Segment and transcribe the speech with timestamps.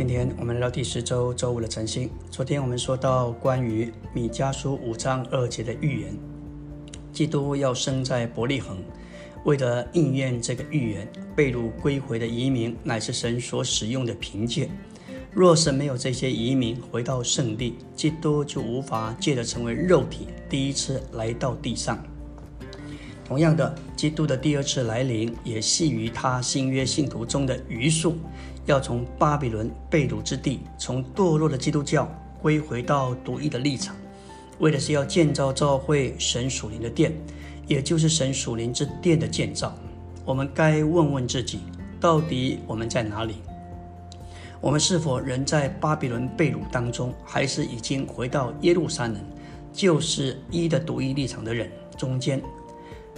[0.00, 2.08] 今天我们来到第十周周五的晨星。
[2.30, 6.16] 昨天我们说到关于米迦书五章二节的预言，
[7.12, 8.78] 基督要生在伯利恒。
[9.44, 11.06] 为了应验这个预言，
[11.36, 14.70] 被掳归回的移民乃是神所使用的凭借。
[15.34, 22.02] 若是没有这些移民回到圣地，基督就无法借着成为肉体第一次来到地上。
[23.30, 28.16] 同样的，基督的第二次来临也系于他新约信徒中的余数，
[28.66, 32.12] 要从巴比伦被掳之地，从堕落的基督教
[32.42, 33.94] 归回到独一的立场，
[34.58, 37.12] 为的是要建造教会神属灵的殿，
[37.68, 39.72] 也就是神属灵之殿的建造。
[40.24, 41.60] 我们该问问自己，
[42.00, 43.36] 到底我们在哪里？
[44.60, 49.16] 我们是否仍在巴比伦被掳当中，还是已经回到耶路撒冷，
[49.72, 52.42] 就是一的独一立场的人中间？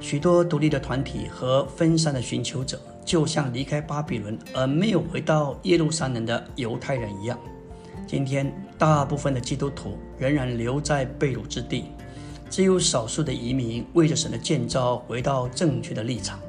[0.00, 7.38] 许多独立的团体和分散的寻求者，就像离开巴比伦而没有回到耶路撒冷的犹太人一样。
[8.06, 11.84] 今天，大部分的基督徒仍然留在被掳之地，
[12.48, 16.40] 只有少数的移民为着神的建造回到正确的立场。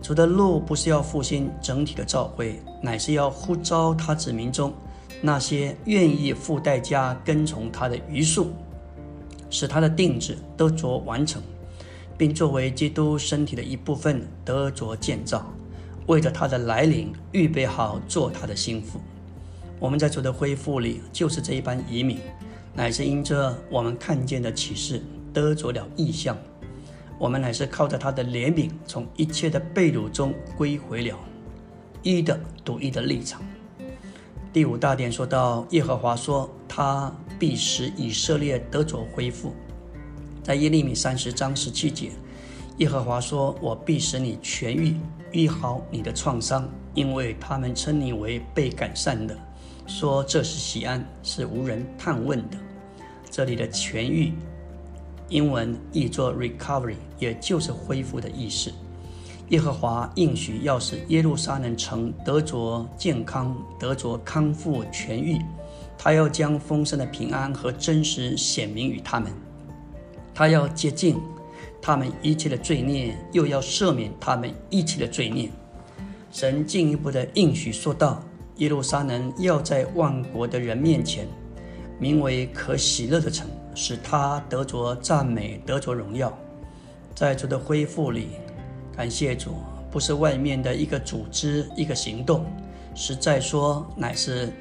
[0.00, 4.72] 主的路不是要复兴整体的教会，乃是要呼召他子民中
[5.20, 8.48] 那些愿意付代价跟从他的余数，
[9.50, 11.42] 使他的定制都着完成，
[12.18, 15.50] 并作为基督身体的一部分得着建造，
[16.08, 19.00] 为着他的来临预备好做他的心腹。
[19.78, 22.18] 我们在主的恢复里，就是这一般移民，
[22.74, 25.00] 乃是因着我们看见的启示
[25.32, 26.36] 得着了意象。
[27.16, 31.16] 我们乃是靠着他的怜悯，从一切的被掳中归回了
[32.02, 33.40] 一的独一的立场。
[34.52, 39.52] 第五大点说到，耶和华说，他必使以色列得着恢复。
[40.48, 42.10] 在耶利米三十章十七节，
[42.78, 44.96] 耶和华说：“我必使你痊愈，
[45.30, 49.36] 医好你的创伤，因为他们称你为被改善的，
[49.86, 52.56] 说这是喜安，是无人探问的。”
[53.30, 54.32] 这里的痊愈。
[55.28, 58.72] 英文译作 recovery，也就是恢复的意思。
[59.50, 65.38] 耶和华应许要使耶路撒冷城得着健康，得着康复痊愈。
[65.98, 69.30] 他要将丰盛的平安和真实显明于他们。
[70.38, 71.20] 他要洁净
[71.82, 75.50] 他们一切的罪孽，又要赦免他们一切的罪孽。
[76.30, 78.22] 神进一步的应许说道：
[78.58, 81.26] 耶路撒冷要在万国的人面前，
[81.98, 83.48] 名为可喜乐的城。
[83.74, 86.32] 使他得着赞美，得着荣耀，
[87.16, 88.28] 在主的恢复里，
[88.96, 89.56] 感谢主，
[89.90, 92.46] 不是外面的一个组织、一个行动，
[92.94, 94.52] 实在说乃是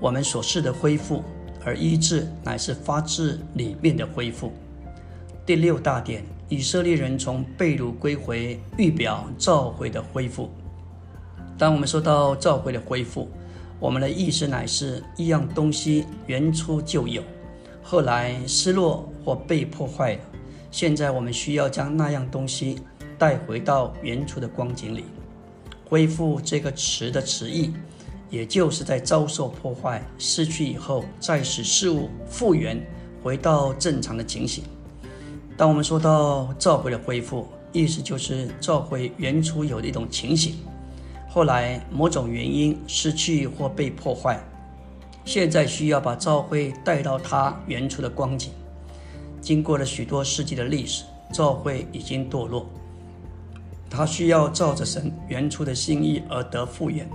[0.00, 1.22] 我们所示的恢复，
[1.64, 4.52] 而医治乃是发自里面的恢复。
[5.46, 10.50] 第六大点，以色列人从被掳归回，预表召回的恢复。
[11.56, 13.28] 当我们说到召回的恢复，
[13.78, 17.22] 我们的意思乃是一样东西原初就有。
[17.80, 20.20] 后来失落或被破坏了，
[20.72, 22.80] 现在我们需要将那样东西
[23.16, 25.04] 带回到原初的光景里。
[25.88, 27.72] 恢复这个词的词义，
[28.30, 32.84] 也就是在遭受破坏、失去以后，再使事物复原，
[33.22, 34.64] 回到正常的情形。
[35.56, 40.56] 当我们说到召回的恢复，意思就是召回原初有的一种情形，
[41.30, 44.38] 后来某种原因失去或被破坏。
[45.24, 48.52] 现在需要把召回带到它原初的光景。
[49.40, 52.66] 经过了许多世纪的历史，召回已经堕落，
[53.88, 57.08] 它需要照着神原初的心意而得复原。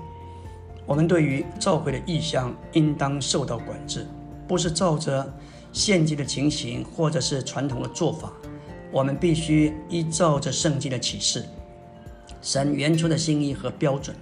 [0.88, 4.08] 我们对于召回的意向应当受到管制，
[4.48, 5.32] 不是照着
[5.72, 8.32] 现今的情形或者是传统的做法。
[8.92, 11.46] 我们必须依照着圣经的启示，
[12.42, 14.16] 神原初的心意和标准。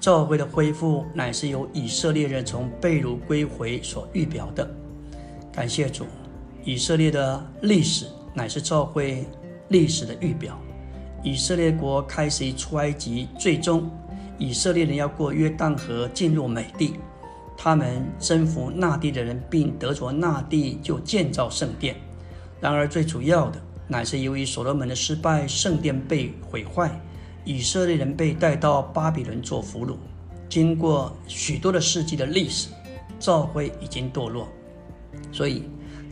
[0.00, 4.66] 教会的恢复乃是由以色列人从被掳归回所预表的。
[5.52, 6.06] 感谢主，
[6.64, 9.26] 以色列的历史乃是教会
[9.68, 10.58] 历史的预表。
[11.22, 13.90] 以色列国开始出埃及，最终
[14.38, 16.94] 以色列人要过约旦河进入美地。
[17.62, 21.94] 他们征服那地的人，并得着那地，就建造圣殿。
[22.58, 26.90] 然而最主要的乃是由于所罗门的失败，圣殿被毁坏。
[27.44, 29.96] 以色列人被带到巴比伦做俘虏，
[30.48, 32.70] 经过许多的世纪的历史，
[33.18, 34.48] 教会已经堕落，
[35.30, 35.64] 所以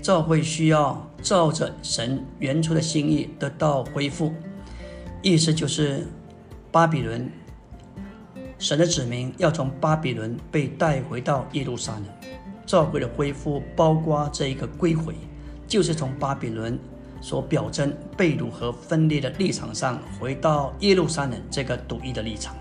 [0.02, 4.34] 教会需要照着神原初的心意得到恢复。
[5.22, 6.06] 意思就是，
[6.70, 7.30] 巴比伦
[8.58, 12.04] 神的子民要从巴比伦被带回到耶路撒冷。
[12.66, 15.14] 教会的恢复包括这一个归回，
[15.66, 16.78] 就是从巴比伦。
[17.20, 22.54] 所表征被掳和分裂的立场上，回到耶路撒冷这个独一的立场。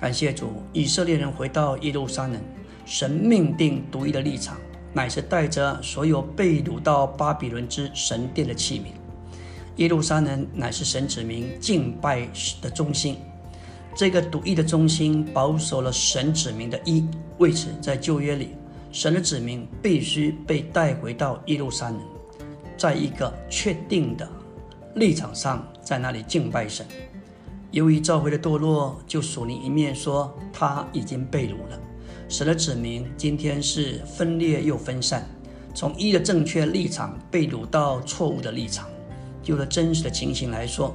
[0.00, 2.42] 感谢主，以色列人回到耶路撒冷，
[2.84, 4.56] 神命定独一的立场，
[4.92, 8.86] 乃是带着所有被掳到巴比伦之神殿的器皿。
[9.76, 12.28] 耶路撒冷乃是神子民敬拜
[12.60, 13.18] 的中心。
[13.96, 17.06] 这个独一的中心保守了神子民的一，
[17.38, 18.48] 为此在旧约里，
[18.90, 22.00] 神的子民必须被带回到耶路撒冷，
[22.76, 24.28] 在一个确定的
[24.96, 26.84] 立场上，在那里敬拜神。
[27.70, 31.80] 由于召回的堕落，就属灵一面说他已经被掳了。
[32.28, 35.24] 神的子民今天是分裂又分散，
[35.72, 38.88] 从一的正确立场被掳到错误的立场。
[39.40, 40.92] 就了真实的情形来说。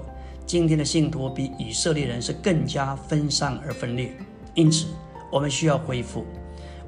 [0.50, 4.12] 今天的信徒比以色列人是更加分散而分裂，
[4.56, 4.88] 因此
[5.32, 6.26] 我们需要恢复。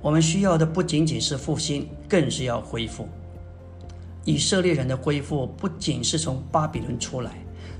[0.01, 3.07] 我们需要的不仅仅是复兴，更是要恢复。
[4.25, 7.33] 以色列人的恢复不仅是从巴比伦出来，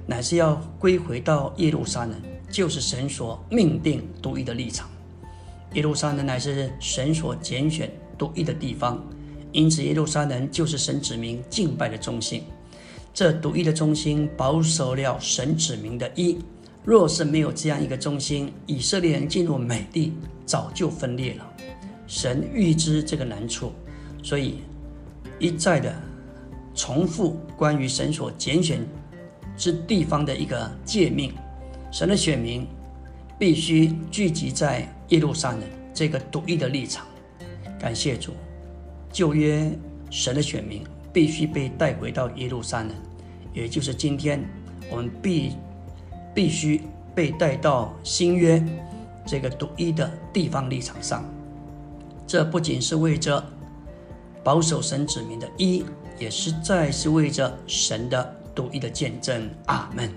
[0.05, 2.13] 乃是要归回到耶路撒冷，
[2.51, 4.87] 就是神所命定独一的立场。
[5.73, 9.03] 耶路撒冷乃是神所拣选独一的地方，
[9.51, 12.43] 因此耶路撒冷就是神指明敬拜的中心。
[13.13, 16.37] 这独一的中心保守了神指明的一。
[16.83, 20.13] 若是没有这样一个中心，以色列人进入美地
[20.45, 21.47] 早就分裂了。
[22.07, 23.71] 神预知这个难处，
[24.23, 24.55] 所以
[25.37, 25.93] 一再的
[26.73, 28.85] 重复关于神所拣选
[29.55, 31.31] 之地方的一个诫命。
[31.91, 32.65] 神的选民
[33.37, 35.61] 必须聚集在耶路撒冷
[35.93, 37.05] 这个独一的立场。
[37.79, 38.33] 感谢主，
[39.11, 39.71] 旧约
[40.09, 40.81] 神的选民。
[41.13, 42.91] 必须被带回到耶路撒冷，
[43.53, 44.43] 也就是今天
[44.89, 45.53] 我们必
[46.33, 46.81] 必须
[47.13, 48.63] 被带到新约
[49.25, 51.23] 这个独一的地方立场上。
[52.25, 53.43] 这不仅是为着
[54.43, 55.83] 保守神子民的一，
[56.17, 59.49] 也实在是为着神的独一的见证。
[59.65, 60.09] 阿门。